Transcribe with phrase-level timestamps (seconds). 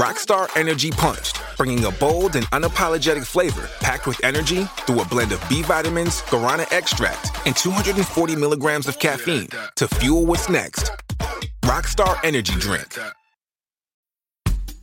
[0.00, 5.30] Rockstar Energy Punched, bringing a bold and unapologetic flavor packed with energy through a blend
[5.30, 10.90] of B vitamins, guarana extract, and 240 milligrams of caffeine to fuel what's next.
[11.64, 12.98] Rockstar Energy Drink.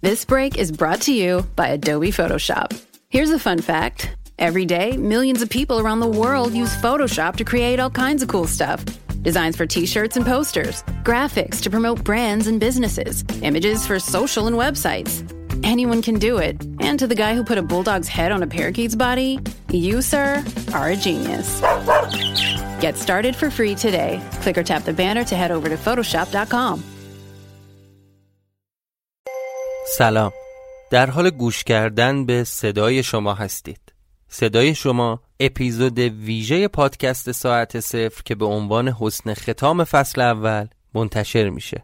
[0.02, 2.80] This break is brought to you by Adobe Photoshop.
[3.10, 7.44] Here's a fun fact every day, millions of people around the world use Photoshop to
[7.44, 8.86] create all kinds of cool stuff
[9.23, 14.47] Designs for t shirts and posters, graphics to promote brands and businesses, images for social
[14.47, 15.23] and websites.
[15.65, 16.57] Anyone can do it.
[16.81, 19.39] And to the guy who put a bulldog's head on a parakeet's body,
[19.71, 20.45] you, sir,
[20.75, 21.61] are a genius.
[22.81, 24.21] Get started for free today.
[24.43, 26.83] Click or tap the banner to head over to Photoshop.com.
[29.87, 30.33] سلام
[30.91, 33.95] در حال گوش کردن به صدای شما هستید
[34.29, 41.50] صدای شما اپیزود ویژه پادکست ساعت صفر که به عنوان حسن ختام فصل اول منتشر
[41.50, 41.84] میشه.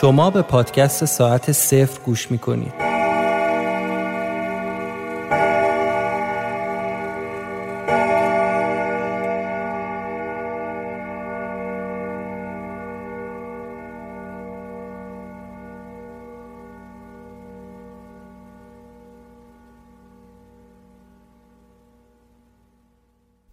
[0.00, 2.87] شما به پادکست ساعت صفر گوش می‌کنید.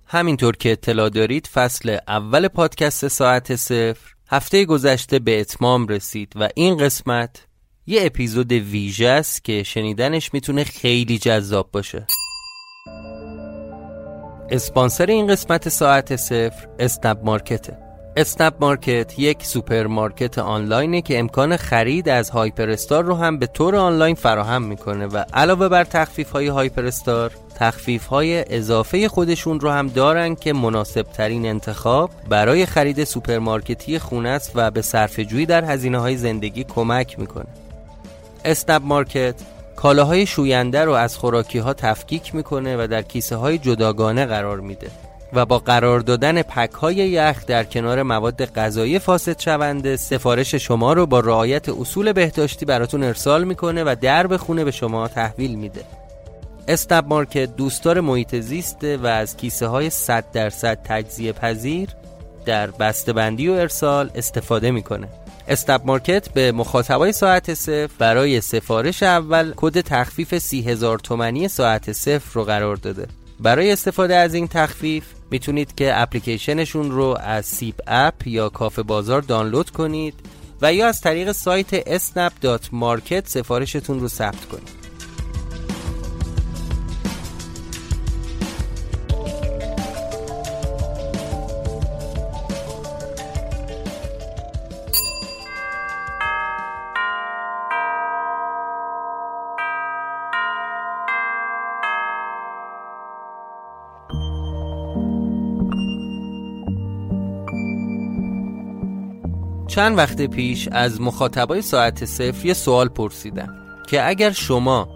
[0.07, 6.49] همینطور که اطلاع دارید فصل اول پادکست ساعت صفر هفته گذشته به اتمام رسید و
[6.55, 7.47] این قسمت
[7.87, 12.07] یه اپیزود ویژه است که شنیدنش می‌تونه خیلی جذاب باشه.
[14.49, 17.84] اسپانسر این قسمت ساعت صفر اسنپ مارکته.
[18.17, 23.75] اسنپ مارکت یک سوپرمارکت آنلاینه که امکان خرید از هایپر استار رو هم به طور
[23.75, 29.69] آنلاین فراهم می‌کنه و علاوه بر تخفیف های هایپر استار تخفیف های اضافه خودشون رو
[29.69, 35.65] هم دارن که مناسب ترین انتخاب برای خرید سوپرمارکتی خونه است و به صرفه در
[35.65, 37.47] هزینه های زندگی کمک می‌کنه.
[38.45, 39.35] اسنپ مارکت
[39.75, 44.87] کالاهای شوینده رو از خوراکی ها تفکیک می‌کنه و در کیسه های جداگانه قرار میده.
[45.35, 50.93] و با قرار دادن پک های یخ در کنار مواد غذایی فاسد شونده سفارش شما
[50.93, 55.83] رو با رعایت اصول بهداشتی براتون ارسال می‌کنه و درب خونه به شما تحویل میده.
[56.67, 61.89] استب مارکت دوستدار محیط زیسته و از کیسه های 100 درصد تجزیه پذیر
[62.45, 62.67] در
[63.15, 65.07] بندی و ارسال استفاده می‌کنه.
[65.47, 71.91] اسنپ مارکت به مخاطبای ساعت صفر برای سفارش اول کد تخفیف سی هزار تومنی ساعت
[71.91, 73.07] صفر رو قرار داده.
[73.39, 79.21] برای استفاده از این تخفیف می‌تونید که اپلیکیشنشون رو از سیب اپ یا کافه بازار
[79.21, 80.13] دانلود کنید
[80.61, 84.84] و یا از طریق سایت snap.market سفارشتون رو ثبت کنید.
[109.75, 113.55] چند وقت پیش از مخاطبای ساعت صفر یه سوال پرسیدم
[113.87, 114.89] که اگر شما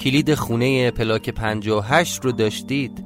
[0.00, 3.04] کلید خونه پلاک 58 رو داشتید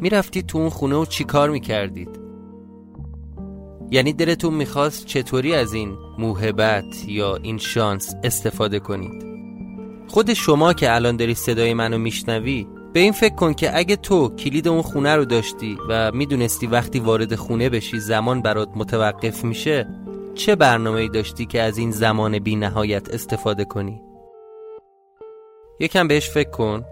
[0.00, 2.20] می‌رفتید تو اون خونه و چی کار می‌کردید؟
[3.90, 9.24] یعنی دلتون می‌خواست چطوری از این موهبت یا این شانس استفاده کنید؟
[10.08, 14.28] خود شما که الان داری صدای منو میشنوی به این فکر کن که اگه تو
[14.28, 19.86] کلید اون خونه رو داشتی و می‌دونستی وقتی وارد خونه بشی زمان برات متوقف میشه
[20.34, 24.02] چه برنامه داشتی که از این زمان بی نهایت استفاده کنی؟
[25.80, 26.84] یکم بهش فکر کن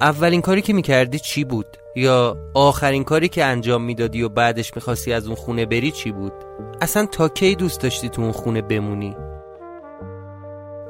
[0.00, 1.66] اولین کاری که می‌کردی چی بود؟
[1.96, 6.32] یا آخرین کاری که انجام می‌دادی و بعدش می‌خواستی از اون خونه بری چی بود؟
[6.80, 9.16] اصلا تا کی دوست داشتی تو اون خونه بمونی؟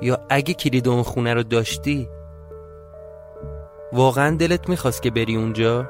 [0.02, 2.08] یا اگه کلید اون خونه رو داشتی
[3.93, 5.87] واقعا دلت می‌خواست که بری اونجا؟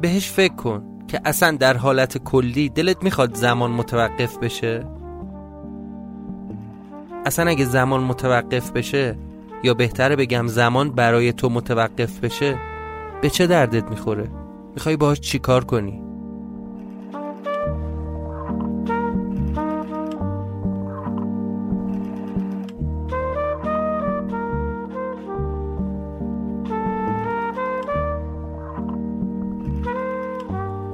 [0.00, 4.86] بهش فکر کن که اصلا در حالت کلی دلت می‌خواد زمان متوقف بشه؟
[7.26, 9.18] اصلا اگه زمان متوقف بشه
[9.62, 12.58] یا بهتره بگم زمان برای تو متوقف بشه
[13.22, 14.28] به چه دردت می‌خوره؟
[14.74, 16.09] می‌خوای باهاش چی کار کنی؟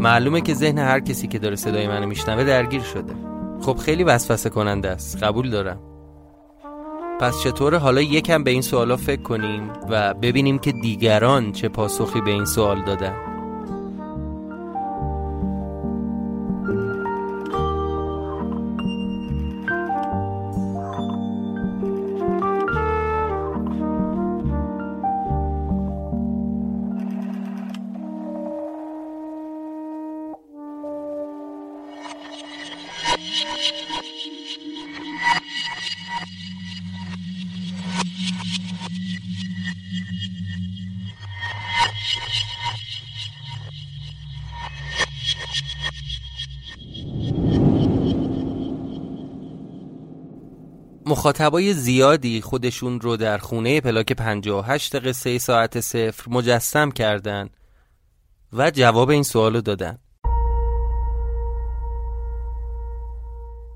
[0.06, 3.14] معلومه که ذهن هر کسی که داره صدای منو میشنوه درگیر شده.
[3.62, 5.22] خب خیلی وسوسه کننده است.
[5.22, 5.80] قبول دارم.
[7.20, 12.20] پس چطور حالا یکم به این سوالا فکر کنیم و ببینیم که دیگران چه پاسخی
[12.20, 13.35] به این سوال دادن.
[51.06, 57.48] مخاطبای زیادی خودشون رو در خونه پلاک 58 قصه ساعت صفر مجسم کردن
[58.52, 59.98] و جواب این سوالو دادن.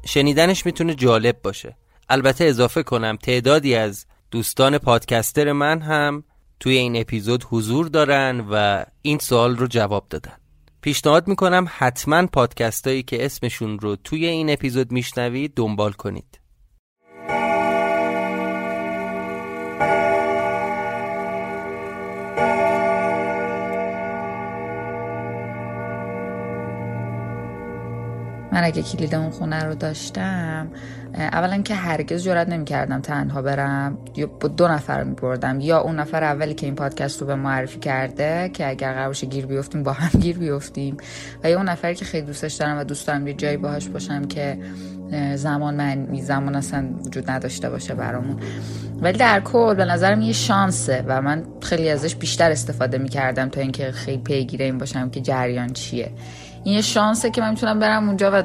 [0.06, 1.76] شنیدنش می‌تونه جالب باشه.
[2.08, 6.25] البته اضافه کنم تعدادی از دوستان پادکستر من هم
[6.61, 10.32] توی این اپیزود حضور دارن و این سوال رو جواب دادن.
[10.81, 16.40] پیشنهاد می‌کنم حتما پادکستایی که اسمشون رو توی این اپیزود میشنوید دنبال کنید.
[28.61, 30.69] من اگه کلید اون خونه رو داشتم
[31.15, 33.99] اولا که هرگز جرات نمی‌کردم تنها برم.
[34.17, 35.61] یا با دو نفر میبردم.
[35.61, 39.47] یا اون نفر اولی که این پادکست رو به معرفی کرده که اگر قرار گیر
[39.47, 40.97] بیفتیم با هم گیر بیفتیم.
[41.45, 44.25] و یا اون نفری که خیلی دوستش دارم و دوست دارم یه جایی باهاش باشم
[44.25, 44.59] که
[45.35, 48.37] زمان من زمان اصلا وجود نداشته باشه برامون.
[49.01, 53.61] ولی در کل به نظرم یه شانسه و من خیلی ازش بیشتر استفاده می‌کردم تا
[53.61, 56.11] اینکه خیلی پیگیر این باشم که جریان چیه.
[56.65, 58.43] این یه شانسه که من می‌تونم برم اونجا و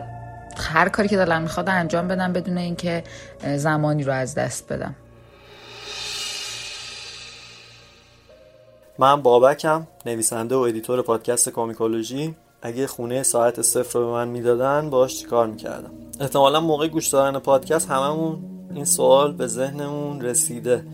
[0.57, 3.03] هر کاری که دلم می‌خواد انجام بدم بدون اینکه
[3.55, 4.95] زمانی رو از دست بدم.
[8.99, 12.35] من بابکم نویسنده و editor پادکست کامیکولوژی.
[12.61, 17.39] اگه خونه ساعت صفر رو به من می‌دادن باش چیکار می‌کردم؟ احتمالا موقع گوش دادن
[17.39, 18.39] پادکست هممون
[18.73, 20.85] این سوال به ذهنمون رسیده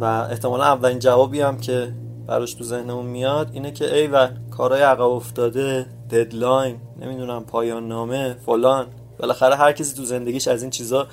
[0.00, 1.92] و احتمالا اولین جوابی هم که
[2.26, 8.36] براش تو ذهنمون میاد اینه که ای و کارهای عقب افتاده ددلاین نمی‌دونم پایان نامه
[8.46, 8.86] فلان.
[9.18, 11.06] بالاخره هر کسی تو زندگیش از این چیزا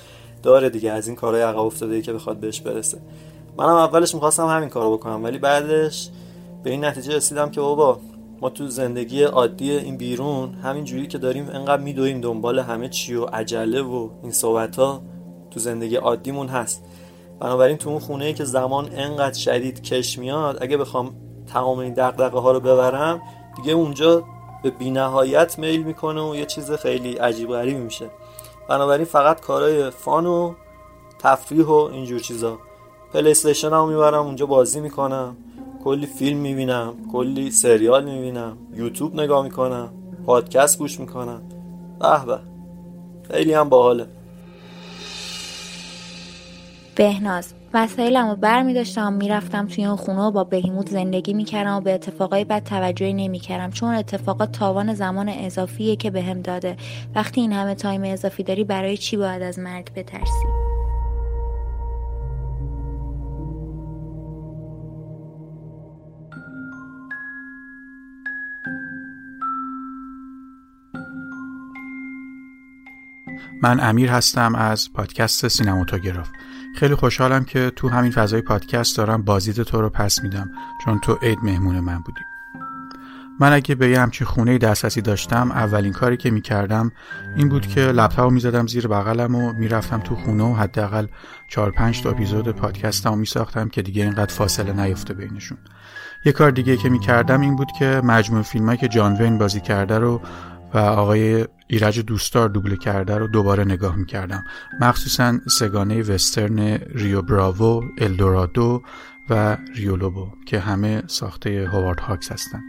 [0.44, 2.98] داره دیگه از این کارهای عقب افتاده که بخواد بهش برسه.
[3.58, 6.10] منم اولش می‌خواستم همین کارو بکنم ولی بعدش
[6.64, 8.00] به این نتیجه رسیدم که بابا
[8.42, 13.16] ما تو زندگی عادی این بیرون همین جوری که داریم انقدر میدویم دنبال همه چی
[13.16, 15.02] و عجله و این صحبت ها
[15.52, 16.84] تو زندگی عادیمون هست.
[17.40, 21.16] بنابراین تو اون خونه که زمان انقدر شدید کش میاد اگه بخوام
[21.54, 23.22] تمام این دقدقه ها رو ببرم
[23.56, 24.24] دیگه اونجا
[24.64, 28.10] به بینهایت میل می‌کنه و یه چیز خیلی عجیب غریبی میشه.
[28.70, 30.54] بنابراین فقط کارهای فان و
[31.20, 32.58] تفریح و اینجور چیزا.
[33.14, 35.38] پلی استیشن هم می‌برم اونجا بازی می‌کنم
[35.84, 39.90] کلی فیلم می‌بینم کلی سریال می‌بینم یوتیوب نگاه می‌کنم
[40.26, 41.42] پادکست گوش می‌کنم.
[42.00, 42.40] به به
[43.32, 44.08] خیلی هم باحاله.
[47.00, 47.54] بهناز.
[47.74, 48.74] وسایلمو بر می
[49.14, 53.72] می‌رفتم توی اون خونه و با بهیموت زندگی می‌کردم و به اتفاقای بد توجهی نمی‌کردم
[53.72, 56.78] چون اتفاقات تاوان زمان اضافیه که بهم به داده.
[57.16, 60.46] وقتی این همه تایم اضافی داری برای چی باید از مرگ بترسی؟
[73.64, 76.30] من امیر هستم از پادکست سینماتوگراف.
[76.76, 80.52] خیلی خوشحالم که تو همین فضای پادکست دارم بازدید تو رو پس میدم
[80.86, 82.22] چون تو عید مهمون من بودی.
[83.40, 86.92] من اگه به یه همچین خونه دسترسی داشتم اولین کاری که می‌کردم
[87.36, 91.08] این بود که لپتاپ می‌زدم زیر بغلم و می‌رفتم تو خونه و حداقل
[91.50, 95.58] چهار پنج تا اپیزود پادکستم میساختم که دیگه اینقدر فاصله نیفته بینشون.
[96.26, 100.00] یه کار دیگه که می‌کردم این بود که مجموع فیلمایی که جان وین بازی کرده
[100.00, 100.22] رو
[100.74, 104.44] و آقای ایرج دوستار دوبله کرده رو دوباره نگاه می‌کردم.
[104.82, 106.60] مخصوصا سگانه وسترن
[106.96, 108.82] ریو براوو، الدورادو
[109.30, 112.62] و ریولوبو که همه ساخته هوارد هاکس هستن.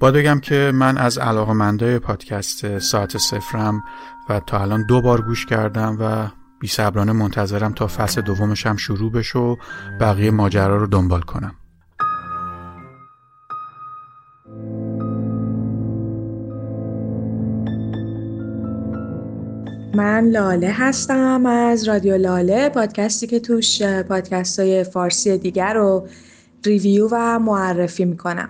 [0.00, 3.82] باید بگم که من از علاقمندای پادکست ساعت سفرم
[4.28, 6.28] و تا الان دو بار گوش کردم و
[6.60, 6.68] بی
[7.12, 9.56] منتظرم تا فصل دومش هم شروع بشه و
[10.00, 11.54] بقیه ماجرا رو دنبال کنم.
[19.94, 26.08] من لاله هستم از رادیو لاله پادکستی که توش پادکست های فارسی دیگر رو
[26.66, 28.48] ریویو و معرفی می‌کنم.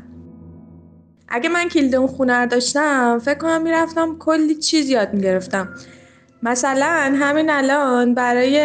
[1.28, 5.68] اگه من کلید اون خونه داشتم فکر کنم می‌رفتم کلی چیز یاد می‌گرفتم.
[6.44, 8.58] مثلا همین الان برای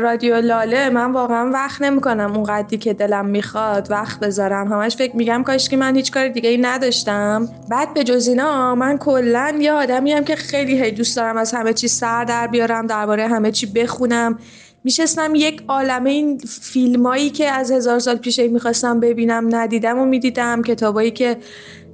[0.00, 4.72] رادیو لاله من واقعا وقت نمی‌کنم اون قدی که دلم می‌خواد وقت بذارم.
[4.72, 7.48] همش فکر میگم کاش که من هیچ کار دیگه ای نداشتم.
[7.70, 11.72] بعد به جز اینا من کلا یه آدمی که خیلی هی دوست دارم از همه
[11.72, 14.38] چی سر در بیارم درباره همه چی بخونم.
[14.84, 20.62] میشستم یک عالمه این فیلمایی که از هزار سال پیش می‌خواستم ببینم ندیدم و می‌دیدم
[20.62, 21.36] کتابایی که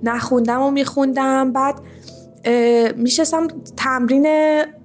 [0.02, 1.52] نخوندم و میخوندم.
[1.52, 1.74] بعد
[2.96, 4.26] میشستم تمرین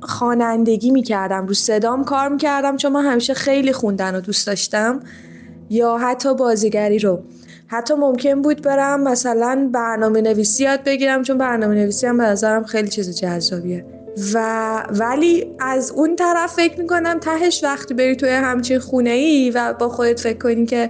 [0.01, 4.99] خوانندگی می‌کردم رو صدام کار می‌کردم چون من همیشه خیلی خوندن رو دوست داشتم
[5.69, 7.23] یا حتی بازیگری رو.
[7.67, 12.63] حتی ممکن بود برم مثلا برنامه نویسی یاد بگیرم چون برنامه نویسی هم به نظرم
[12.63, 13.85] خیلی چیز جذابیه.
[14.33, 19.73] و ولی از اون طرف فکر می‌کنم تهش وقتی بری توی همچین خونه ای و
[19.73, 20.89] با خودت فکر کنی که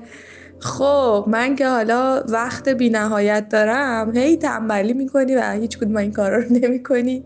[0.59, 6.11] خب من که حالا وقت بی نهایت دارم هی تنبلی می‌کنی و هیچ کدوم این
[6.11, 7.23] کارا رو نمی‌کنی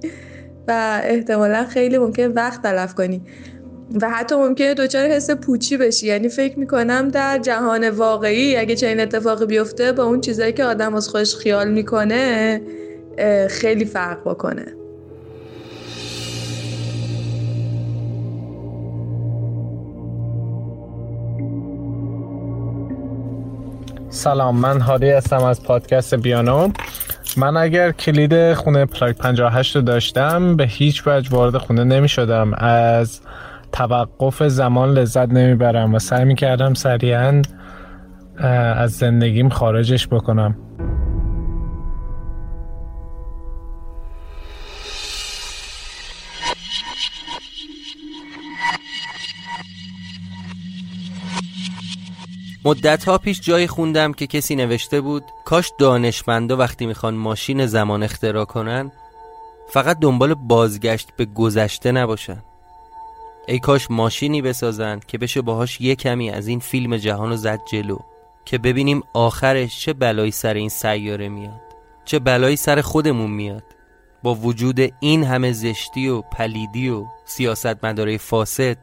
[0.67, 3.21] و احتمالا خیلی ممکن وقت تلف کنی
[4.01, 6.07] و حتی ممکنه دچار حس پوچی بشی.
[6.07, 10.95] یعنی فکر می‌کنم در جهان واقعی اگه چنین اتفاقی بیفته با اون چیزایی که آدم
[10.95, 12.61] از خودش خیال می‌کنه
[13.49, 14.80] خیلی فرق بکنه.
[24.21, 26.69] سلام من هادی هستم از پادکست بیانو.
[27.37, 32.53] من اگر کلید خونه پلاک 58 رو داشتم به هیچ وجه وارد خونه نمی شدم
[32.53, 33.21] از
[33.71, 37.41] توقف زمان لذت نمی‌برم و سعی می کردم سریعا
[38.75, 40.55] از زندگیم خارجش بکنم.
[52.65, 58.03] مدت ها پیش جایی خوندم که کسی نوشته بود کاش دانشمندا وقتی می‌خوان ماشین زمان
[58.03, 58.91] اختراع کنن
[59.69, 62.43] فقط دنبال بازگشت به گذشته نباشن.
[63.47, 67.97] ای کاش ماشینی بسازن که بشه باهاش یه کمی از این فیلم جهان زد جلو
[68.45, 71.61] که ببینیم آخرش چه بلایی سر این سیاره میاد
[72.05, 73.63] چه بلایی سر خودمون میاد.
[74.23, 78.77] با وجود این همه زشتی و پلیدی و سیاست مداره فاسد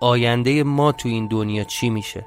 [0.00, 2.26] آینده ما تو این دنیا چی میشه؟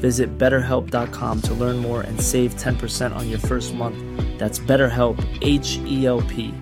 [0.00, 3.98] Visit betterhelp.com to learn more and save 10% on your first month.
[4.38, 6.54] That's BetterHelp, H E L P.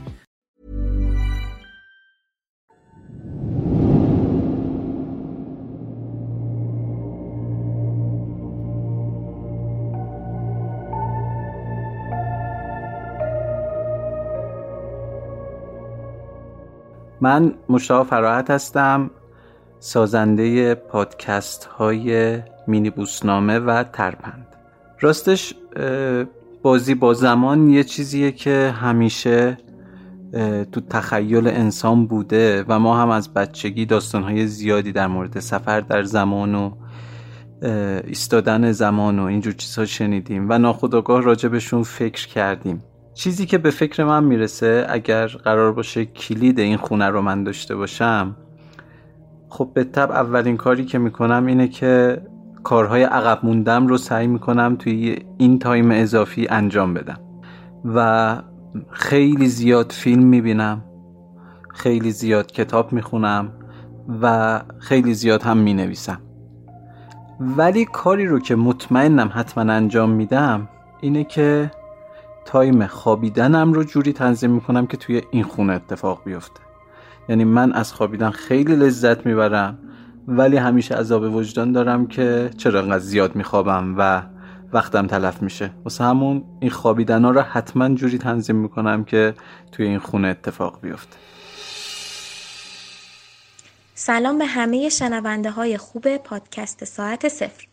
[17.21, 19.11] من مشتاق فراحت هستم
[19.78, 24.48] سازنده پادکست های مینی بوسنامه و ترپند.
[25.00, 25.53] راستش
[26.62, 29.58] بازی با زمان یه چیزیه که همیشه
[30.72, 36.03] تو تخیل انسان بوده و ما هم از بچگی داستانهای زیادی در مورد سفر در
[36.03, 36.72] زمان و
[38.08, 42.84] ایستادن زمان و اینجور چیزها شنیدیم و ناخداگاه راجبشون فکر کردیم.
[43.13, 47.75] چیزی که به فکر من می‌رسه اگر قرار باشه کلید این خونه رو من داشته
[47.75, 48.36] باشم
[49.50, 52.22] خب به طب اولین کاری که می‌کنم اینه که
[52.63, 57.20] کارهای عقب موندم رو سعی می‌کنم توی این تایم اضافی انجام بدم.
[57.86, 58.38] و
[58.89, 60.84] خیلی زیاد فیلم می‌بینم
[61.74, 63.51] خیلی زیاد کتاب می‌خونم
[64.22, 66.22] و خیلی زیاد هم می‌نویسم.
[67.39, 70.70] ولی کاری رو که مطمئنم حتما انجام میدم
[71.01, 71.72] اینه که
[72.46, 76.60] تایم خوابیدنم رو جوری تنظیم می‌کنم که توی این خونه اتفاق بیفته.
[77.29, 79.77] یعنی من از خوابیدن خیلی لذت می‌برم.
[80.27, 84.24] ولی همیشه عذاب وجدان دارم که چرا انقدر زیاد میخوابم و
[84.74, 85.72] وقتم تلف میشه.
[85.84, 89.34] واسه همون این خوابیدن ها رو حتما جوری تنظیم می‌کنم که
[89.72, 91.18] توی این خونه اتفاق بیفته.
[93.96, 97.68] سلام به همه شنونده های خوب پادکست ساعت صفر.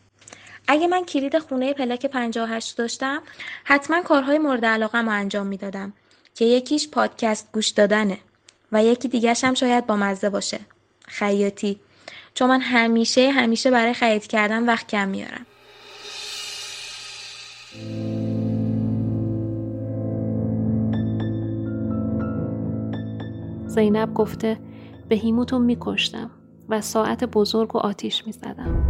[0.67, 3.21] اگه من کلید خونه پلاک 58 داشتم
[3.63, 5.93] حتما کارهای مورد علاقه رو انجام می‌دادم
[6.35, 8.17] که یکیش پادکست گوش دادنه
[8.71, 10.59] و یکی دیگرش هم شاید با مزه باشه.
[11.07, 11.79] خیاطی.
[12.33, 15.45] چون من همیشه همیشه برای خرید کردن وقت کم میارم.
[23.67, 24.57] زینب گفته
[25.09, 26.31] به هیموتو میکشتم
[26.69, 28.87] و ساعت بزرگ و آتیش می‌زدم.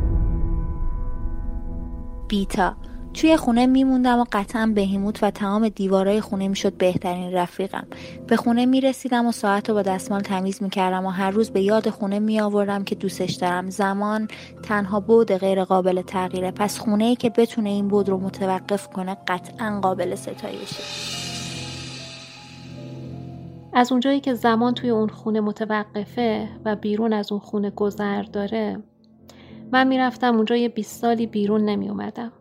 [2.28, 2.76] بیتا
[3.14, 7.88] توی خونه میموندم و قطعا بهیموت و تمام دیوارای خونه می‌شد بهترین رفیقم.
[8.28, 11.90] به خونه می‌رسیدم و ساعت رو با دستمال تمیز می‌کردم و هر روز به یاد
[11.90, 13.70] خونه میآوردم که دوستش دارم.
[13.70, 14.28] زمان
[14.64, 16.52] تنها بود غیر قابل تغییره.
[16.52, 20.84] پس خونه ای که بتونه این بود رو متوقف کنه قطعا قابل ستایشه
[23.74, 28.84] از اونجایی که زمان توی اون خونه متوقفه و بیرون از اون خونه گذر داره
[29.72, 32.32] من می‌رفتم اونجا یه 20 سالی بیرون نمی اومدم.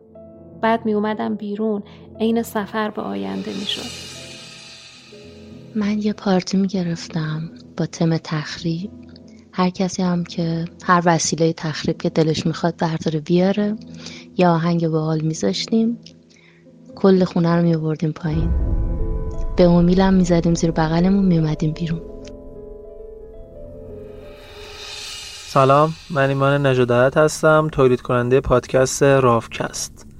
[0.61, 1.83] بعد می اومدم بیرون
[2.19, 4.11] عین سفر به آینده می شد.
[5.75, 8.91] من یه پارتی می گرفتم با تم تخریب.
[9.53, 13.75] هر کسی هم که هر وسیله تخریب که دلش می‌خواد برداره بیاره.
[14.37, 15.97] یا آهنگ باحال میذاشتیم.
[16.95, 18.51] کل خونه رو میوردیم پایین.
[19.57, 22.01] به امیلم می‌زدیم زیر بغلمون میومدیم بیرون.
[25.47, 30.10] سلام من ایمان نجادت هستم تولید کننده پادکست رافکست.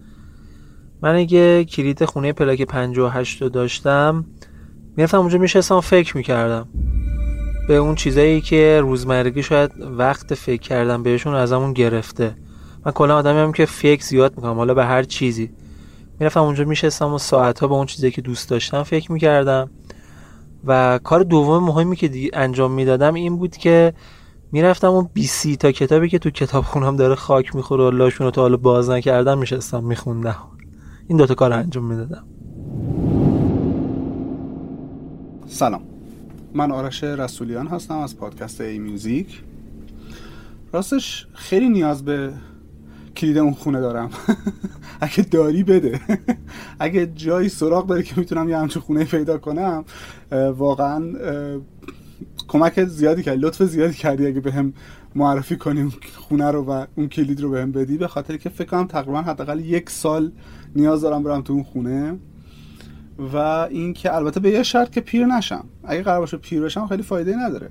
[1.02, 4.26] من اگه کلید خونه پلاک 58 رو داشتم.
[4.98, 6.68] می‌رفتم اونجا میشستم فکر می‌کردم.
[7.68, 12.36] به اون چیزایی که روزمرگی شاید وقت فکر کردم بهشون ازمون گرفته.
[12.86, 15.52] من کلا آدمی هم که فکر زیاد می‌کنم حالا به هر چیزی.
[16.20, 19.70] می‌رفتم اونجا میشستم و ساعتها به اون چیزی که دوست داشتم فکر می‌کردم.
[20.66, 23.94] و کار دوم مهمی که انجام می‌دادم این بود که
[24.52, 28.32] می‌رفتم اون 20 تا کتابی که تو کتاب خونم داره خاک می‌خوره و لاشون رو
[28.32, 30.38] تا حالا باز نکردم میشستم میخوندم.
[31.08, 32.24] این دوتا کار انجام می‌دادم.
[35.48, 35.82] سلام.
[36.54, 39.44] من آرش رسولیان هستم از پادکست ای میوزیک
[40.74, 42.34] راستش خیلی نیاز به
[43.18, 44.10] کلید اون خونه دارم.
[45.02, 46.02] اگه داری بده.
[46.80, 49.86] اگه جایی سراغ داری که می‌تونم یه همچون خونه پیدا کنم
[50.58, 51.14] واقعا
[52.48, 54.74] کمک زیادی کردی لطف زیادی کردی اگه بهم
[55.16, 58.88] معرفی کنیم خونه رو و اون کلید رو بهم بدی به خاطر که فکر کنم
[58.88, 60.32] تقریبا حداقل یک سال
[60.76, 62.18] نیاز دارم برم تو اون خونه
[63.34, 65.66] و اینکه البته به یه شرط که پیر نشم.
[65.84, 67.70] اگه قرار باشه پیر بشم خیلی فایده نداره.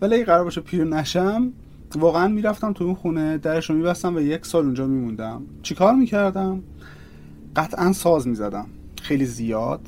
[0.00, 1.52] ولی اگه قرار باشه پیر نشم
[1.94, 5.42] واقعا می‌رفتم تو اون خونه درش رو میبستم و یک سال اونجا میموندم.
[5.62, 6.62] چیکار می‌کردم؟
[7.56, 8.66] قطعا ساز می‌زدم.
[9.02, 9.80] خیلی زیاد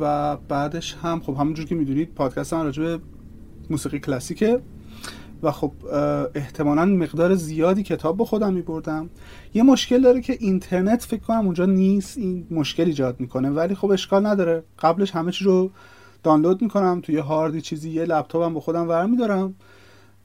[0.00, 2.96] و بعدش هم خب همونجور که می‌دونید پادکست من راجع
[3.70, 4.60] موسیقی کلاسیکه.
[5.44, 5.72] و خب
[6.34, 9.10] احتمالا مقدار زیادی کتاب با خودم میبردم.
[9.54, 13.90] یه مشکل داره که اینترنت فکر کنم اونجا نیست این مشکل ایجاد می‌کنه ولی خب
[13.90, 14.62] اشکال نداره.
[14.78, 15.70] قبلش همه چی رو
[16.22, 19.54] دانلود می‌کنم توی هاردی چیزی یه لپتاپم با خودم ور میدارم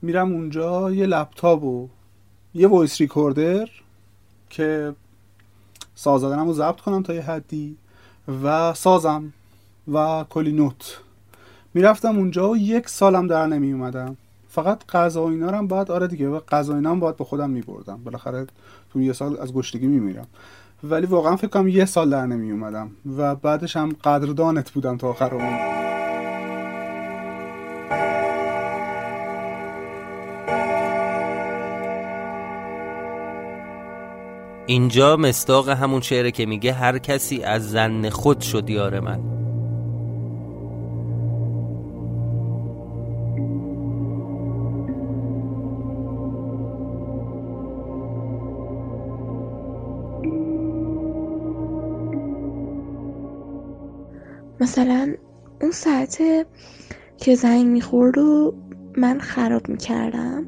[0.02, 1.88] میرم اونجا یه لپتاپ و
[2.54, 3.70] یه voice recorder
[4.50, 4.96] که
[5.96, 7.78] ساز رو ضبط کنم تا یه حدی
[8.44, 9.34] و سازم
[9.94, 11.00] و کلی نوت.
[11.74, 14.18] می‌رفتم اونجا و یک سالم در نمی اومدم
[14.64, 18.04] فقط غذا و اینا هم باید آره دیگه غذا اینا هم باید به خودم میبردم.
[18.04, 18.48] بالاخره
[18.94, 20.28] تو یه سال از گشنگی میمیرم.
[20.84, 25.10] ولی واقعا فکر کنم یه سال در نمی اومدم و بعدش هم قدردانت بودم تا
[25.10, 25.80] آخر اون
[34.66, 39.39] اینجا مستاق همون شعره که میگه هر کسی از زن خود شد یار من.
[57.18, 58.54] که زنگ می‌خورد و
[58.98, 60.46] من خراب می‌کردم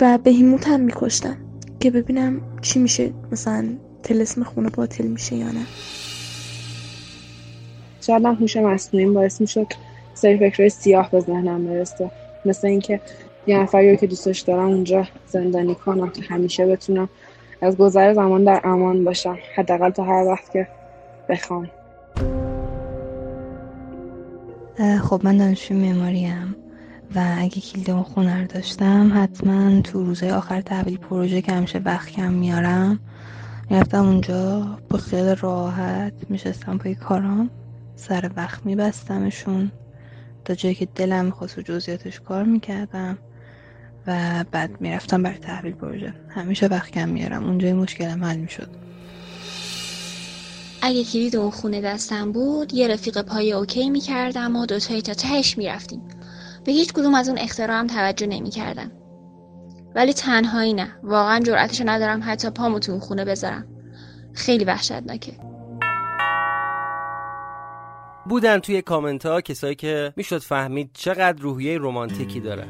[0.00, 1.36] و بهیموت هم میکشتم
[1.80, 3.68] که ببینم چی میشه مثلا
[4.02, 5.66] تلسم خونه باطل میشه یا نه.
[8.00, 9.66] شاید من هوش مصنوعی باعث می‌شد
[10.14, 12.10] سری فکرهای سیاه به ذهنم برسه.
[12.44, 13.00] مثل اینکه
[13.46, 17.08] یه نفری که دوستش دارم اونجا زندانی کنم که همیشه بتونم
[17.62, 19.38] از گذر زمان در امان باشم.
[19.54, 20.68] حداقل تا هر وقت که
[21.28, 21.70] بخوام.
[24.78, 26.56] خب من دانشجوی معماریم
[27.14, 31.78] و اگه کلید اون خونه رو داشتم حتما تو روزهای آخر تحویل پروژه که همیشه
[31.78, 33.00] وقت کم میارم
[33.70, 37.50] می‌رفتم اونجا با خیال راحت میشستم پای کارام
[37.96, 39.72] سر وقت میبستمشون
[40.44, 43.18] تا جایی که دلم می‌خواست و جزئیاتش کار می‌کردم
[44.06, 46.14] و بعد می‌رفتم برای تحویل پروژه.
[46.28, 48.85] همیشه وقت کم میارم اونجای مشکلم حل می‌شد.
[50.86, 55.58] اگه کلید اون خونه دستم بود یه رفیق پای اوکی می‌کردم و دوتایی تا تهش
[55.58, 56.08] می‌رفتیم.
[56.64, 58.92] به هیچ کدوم از اون اختراعم توجه نمی‌کردم
[59.94, 60.88] ولی تنهایی نه.
[61.02, 63.66] واقعا جرأتشو ندارم حتی پامو تو اون خونه بذارم.
[64.34, 65.32] خیلی وحشتناکه.
[68.28, 72.66] بودن توی کامنت ها کسایی که می‌شد فهمید چقدر روحیه رومانتیکی داره.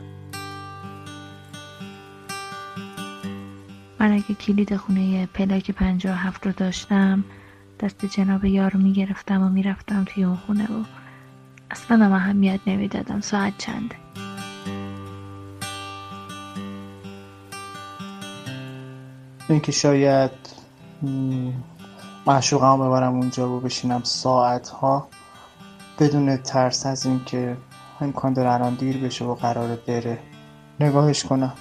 [4.01, 7.25] من اگه کلید خونه پلاک پنجاه هفت رو داشتم
[7.81, 10.85] دست جناب یار رو می‌گرفتم و می‌رفتم توی اون خونه و
[11.71, 13.21] اصلا هم اهمیت نمی‌دادم.
[13.21, 13.97] ساعت چنده
[19.49, 20.31] اینکه شاید
[22.27, 25.09] معشوقم ببرم اونجا و بشینم ساعت ها
[25.99, 27.57] بدون ترس از اینکه
[28.01, 30.19] امکان داره الان دیر بشه و قرار بره.
[30.81, 31.53] نگاهش کنم.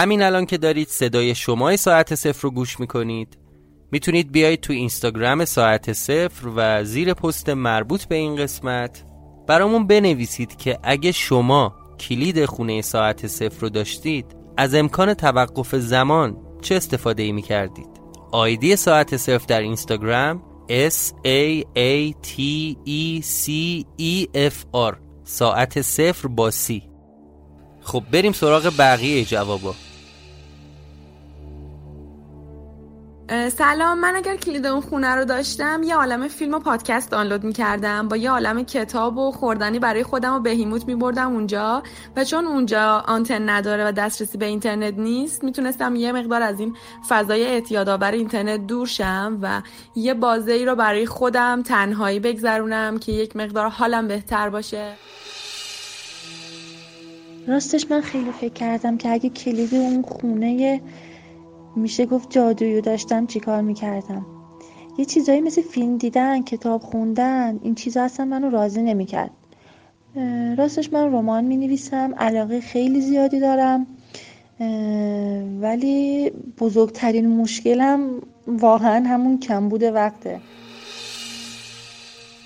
[0.00, 3.38] همین الان که دارید صدای شمای ساعت صفر رو گوش می‌کنید
[3.92, 9.04] می‌تونید بیایید تو اینستاگرام ساعت صفر و زیر پست مربوط به این قسمت
[9.46, 16.36] برامون بنویسید که اگه شما کلید خونه ساعت صفر رو داشتید از امکان توقف زمان
[16.62, 18.00] چه استفاده ای می‌کردید؟
[18.32, 22.40] آیدی ساعت صفر در اینستاگرام S A A T
[22.86, 23.50] E C
[23.98, 26.82] E F R ساعت صفر با C.
[27.82, 29.74] خب بریم سراغ بقیه جوابا.
[33.30, 38.08] سلام من اگر کلید اون خونه رو داشتم یه عالم فیلم و پادکست دانلود می‌کردم.
[38.08, 41.82] با یه عالم کتاب و خوردنی برای خودم و بهیموت میبردم اونجا.
[42.16, 46.76] و چون اونجا آنتن نداره و دسترسی به اینترنت نیست می‌تونستم یه مقدار از این
[47.08, 49.62] فضای اعتیادآور اینترنت دور شم و
[49.96, 54.92] یه بازه ای رو برای خودم تنهایی بگذرونم که یک مقدار حالم بهتر باشه.
[57.48, 60.80] راستش من خیلی فکر کردم که اگه کلید اون خونه
[61.76, 64.26] میشه گفت جادویی داشتم چیکار می‌کردم.
[64.98, 69.30] یه چیزایی مثل فیلم دیدن کتاب خوندن این چیزا اصلا منو راضی نمی‌کرد.
[70.58, 73.86] راستش من رمان می نویسم علاقه خیلی زیادی دارم
[75.60, 78.00] ولی بزرگترین مشکلم
[78.46, 80.40] واقعا همون کم بوده وقته.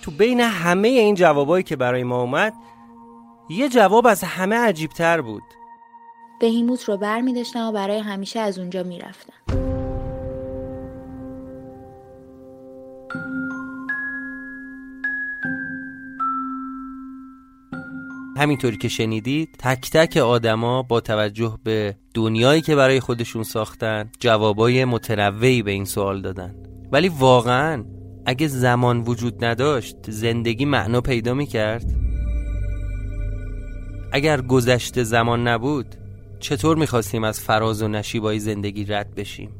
[0.03, 2.53] تو بین همه این جوابایی که برای ما اومد
[3.51, 5.43] یه جواب از همه عجیبتر بود.
[6.41, 9.65] بهیموت رو بر می و برای همیشه از اونجا می رفتم.
[18.37, 24.85] همینطوری که شنیدید تک تک آدما با توجه به دنیایی که برای خودشون ساختن جوابای
[24.85, 26.55] متنوعی به این سوال دادن
[26.93, 27.85] ولی واقعا
[28.27, 31.85] اگه زمان وجود نداشت زندگی معنا پیدا می کرد؟
[34.13, 35.87] اگر گذشته زمان نبود
[36.45, 39.51] چطور می‌خواستیم از فراز و نشیبای زندگی رد بشیم؟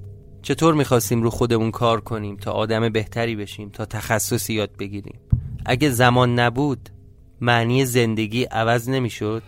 [0.43, 5.21] چطور می‌خواستیم رو خودمون کار کنیم تا آدم بهتری بشیم تا تخصصی یاد بگیریم؟
[5.67, 6.89] اگه زمان نبود
[7.41, 9.43] معنی زندگی عوض نمی‌شد؟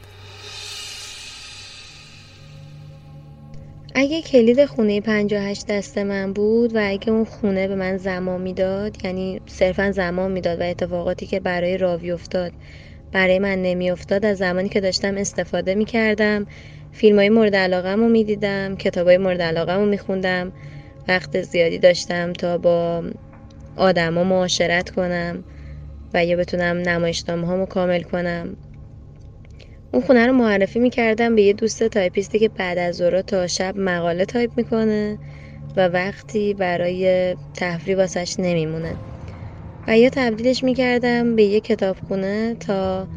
[3.95, 9.05] اگه کلید خونه 58 دست من بود و اگه اون خونه به من زمان می‌داد
[9.05, 12.53] یعنی صرفا زمان می‌داد و اتفاقاتی که برای راوی افتاد
[13.13, 16.47] برای من نمیافتاد از زمانی که داشتم استفاده می‌کردم
[16.97, 20.53] فیلم های مورد علاقه رو می‌دیدم کتاب های مورد علاقه رو میخوندم
[21.09, 23.05] وقت زیادی داشتم تا با
[23.77, 25.45] آدما معاشرت کنم
[26.15, 28.57] و یا بتونم نمایشنامه هامو کامل کنم.
[29.93, 33.79] اون خونه رو معرفی می‌کردم به یه دوست تایپیستی که بعد از ظهر تا شب
[33.79, 35.19] مقاله تایپ می‌کنه
[35.77, 38.97] و وقتی برای تفریح واسش نمیمونه.
[39.87, 43.09] و یا تبدیلش می‌کردم به یه کتابخونه تا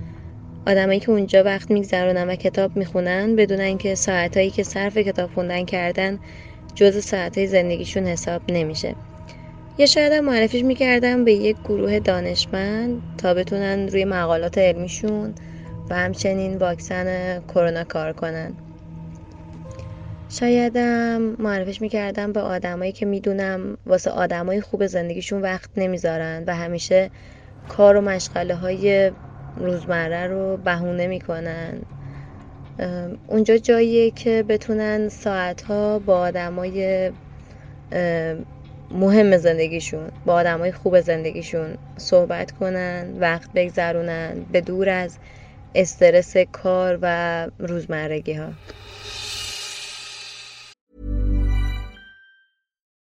[0.68, 5.66] آدمایی که اونجا وقت میگذرونن و کتاب می‌خونن بدون اینکه ساعتهایی که صرف کتاب خوندن
[5.66, 6.20] کردن
[6.76, 8.96] جز ساعتهای زندگیشون حساب نمیشه.
[9.78, 15.36] یا شاید هم معرفیش می‌کردم به یک گروه دانشمند تا بتونن روی مقالات علمیشون
[15.90, 18.58] و همچنین واکسن کرونا کار کنن.
[20.30, 27.12] شایدم معرفش می‌کردم به آدمایی که می‌دونم واسه آدمای خوب زندگیشون وقت نمی‌ذارن و همیشه
[27.68, 29.12] کار و مشغله های
[29.56, 31.82] روزمره رو بهونه می‌کنن.
[33.28, 37.12] اونجا جاییه که بتونن ساعتها با آدمای
[38.92, 45.20] مهم زندگیشون با آدمای خوب زندگیشون صحبت کنن وقت بگذرونن به دور از
[45.76, 48.54] استرس کار و روزمرگی ها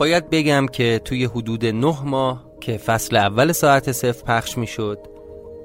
[0.00, 4.98] باید بگم که توی حدود نه ماه که فصل اول ساعت صفر پخش می شد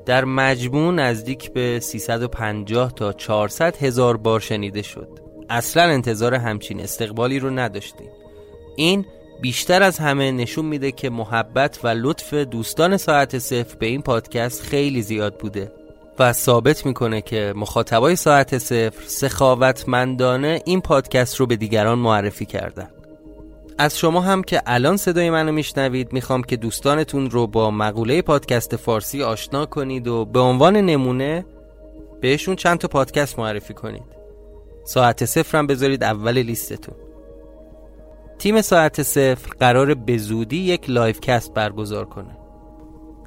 [0.05, 5.07] در مجموع نزدیک به 350 تا 400 هزار بار شنیده شد.
[5.49, 8.07] اصلا انتظار همچین استقبالی رو نداشتیم.
[8.75, 9.05] این
[9.41, 14.61] بیشتر از همه نشون میده که محبت و لطف دوستان ساعت صفر به این پادکست
[14.61, 15.71] خیلی زیاد بوده
[16.19, 22.89] و ثابت می‌کنه که مخاطبای ساعت صفر سخاوتمندانه این پادکست رو به دیگران معرفی کردن.
[23.77, 28.75] از شما هم که الان صدای منو میشنوید می‌خوام که دوستانتون رو با مقوله پادکست
[28.75, 31.45] فارسی آشنا کنید و به عنوان نمونه
[32.21, 34.15] بهشون چند تا پادکست معرفی کنید.
[34.83, 36.95] ساعت صفر هم بذارید اول لیستتون.
[38.39, 42.37] تیم ساعت صفر قراره به زودی یک livecast برگزار کنه.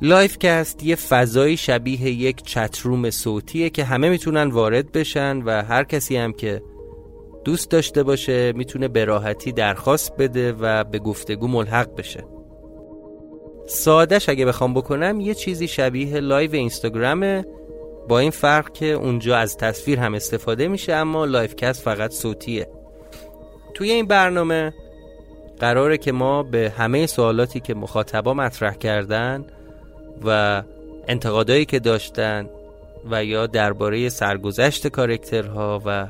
[0.00, 5.84] livecast یه فضایی شبیه یک chat room صوتیه که همه می‌تونن وارد بشن و هر
[5.84, 6.62] کسی هم که
[7.48, 12.24] دوست داشته باشه می‌تونه به راحتی درخواست بده و به گفتگو ملحق بشه.
[13.66, 17.44] سادش اگه بخوام بکنم یه چیزی شبیه لایو اینستاگرامه
[18.08, 22.68] با این فرق که اونجا از تصویر هم استفاده میشه اما livecast فقط صوتیه.
[23.74, 24.72] توی این برنامه
[25.60, 29.44] قراره که ما به همه سوالاتی که مخاطبا مطرح کردن
[30.24, 30.62] و
[31.08, 32.48] انتقادایی که داشتن
[33.10, 36.08] و یا درباره سرگذشت کارکترها و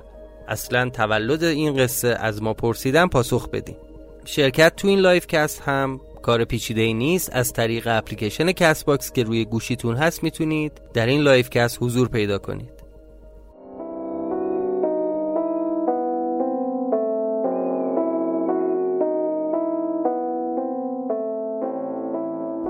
[0.48, 3.76] اصلا تولد این قصه از ما پرسیدن پاسخ بدیم
[4.24, 7.30] شرکت تو این livecast هم کار پیچیده ای نیست.
[7.32, 12.78] از طریق اپلیکیشن Castbox که روی گوشیتون هست می‌تونید در این livecast حضور پیدا کنید.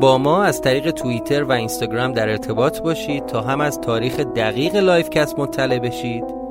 [0.00, 4.76] با ما از طریق توییتر و اینستاگرام در ارتباط باشید تا هم از تاریخ دقیق
[4.76, 6.47] livecast مطلع بشید.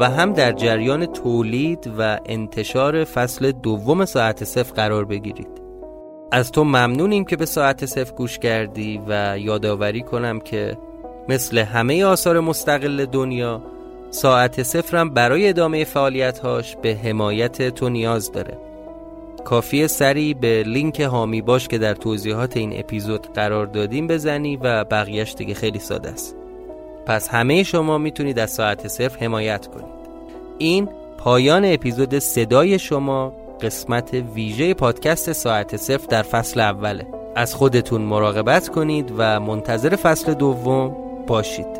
[0.00, 5.60] و هم در جریان تولید و انتشار فصل دوم ساعت صفر قرار بگیرید.
[6.32, 10.78] از تو ممنونیم که به ساعت صفر گوش کردی و یادآوری کنم که
[11.28, 13.62] مثل همه آثار مستقل دنیا
[14.10, 18.58] ساعت صفرم برای ادامه فعالیتهاش به حمایت تو نیاز داره.
[19.44, 24.84] کافی سری به لینک هامی باش که در توضیحات این اپیزود قرار دادیم بزنی و
[24.84, 26.39] بقیهش دیگه خیلی ساده است.
[27.06, 30.00] پس همه شما می‌تونید از ساعت صفر حمایت کنید.
[30.58, 37.06] این پایان اپیزود صدای شما قسمت ویژه پادکست ساعت صفر در فصل اوله.
[37.36, 41.79] از خودتون مراقبت کنید و منتظر فصل دوم باشید.